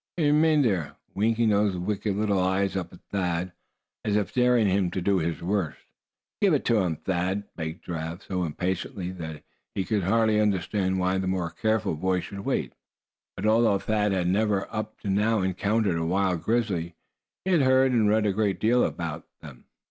He 0.17 0.25
remained 0.25 0.65
there, 0.65 0.95
winking 1.13 1.49
those 1.49 1.77
wicked 1.77 2.15
little 2.15 2.39
eyes 2.39 2.75
up 2.75 2.91
at 2.91 3.01
Thad, 3.11 3.51
as 4.03 4.15
if 4.15 4.33
daring 4.33 4.65
him 4.65 4.89
to 4.89 4.99
do 4.99 5.19
his 5.19 5.43
worst. 5.43 5.77
"Give 6.41 6.55
it 6.55 6.65
to 6.65 6.77
him, 6.77 6.95
Thad!" 6.95 7.43
begged 7.55 7.83
Giraffe, 7.85 8.23
so 8.23 8.43
impatient 8.43 8.95
that 9.19 9.43
he 9.75 9.85
could 9.85 10.01
hardly 10.01 10.39
understand 10.39 10.97
why 10.97 11.19
the 11.19 11.27
more 11.27 11.51
careful 11.51 11.93
boy 11.93 12.19
should 12.19 12.39
wait. 12.39 12.73
But 13.35 13.45
although 13.45 13.77
Thad 13.77 14.11
had 14.11 14.27
never 14.27 14.65
up 14.73 14.99
to 15.01 15.07
now 15.07 15.41
encountered 15.43 15.99
a 15.99 16.03
wild 16.07 16.41
grizzly, 16.41 16.95
he 17.45 17.51
had 17.51 17.61
heard 17.61 17.91
and 17.91 18.09
read 18.09 18.25
a 18.25 18.33
great 18.33 18.59
deal 18.59 18.83
about 18.83 19.27
them. 19.41 19.65